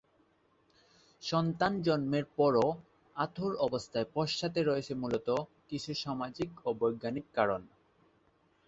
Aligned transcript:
সন্তান 1.23 1.73
জন্মের 1.81 2.25
পর 2.37 2.53
এ 2.59 2.67
অাঁতুড় 3.15 3.55
ব্যবস্থার 3.61 4.05
পশ্চাতে 4.15 4.59
রয়েছে 4.63 4.93
মূলত 4.95 5.27
কিছু 5.69 5.91
সামাজিক 6.03 6.49
ও 6.65 6.79
বৈজ্ঞানিক 6.79 7.25
কারণ। 7.33 7.61